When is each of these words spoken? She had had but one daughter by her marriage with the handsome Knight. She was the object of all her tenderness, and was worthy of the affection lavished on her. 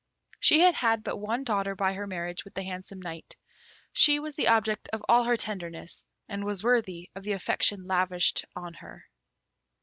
She 0.39 0.61
had 0.61 0.73
had 0.73 1.03
but 1.03 1.17
one 1.17 1.43
daughter 1.43 1.75
by 1.75 1.93
her 1.93 2.07
marriage 2.07 2.43
with 2.43 2.55
the 2.55 2.63
handsome 2.63 2.99
Knight. 2.99 3.37
She 3.93 4.17
was 4.19 4.33
the 4.33 4.47
object 4.47 4.89
of 4.91 5.03
all 5.07 5.25
her 5.25 5.37
tenderness, 5.37 6.03
and 6.27 6.43
was 6.43 6.63
worthy 6.63 7.11
of 7.13 7.21
the 7.23 7.33
affection 7.33 7.85
lavished 7.85 8.43
on 8.55 8.73
her. 8.73 9.05